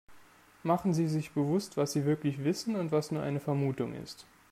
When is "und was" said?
2.75-3.11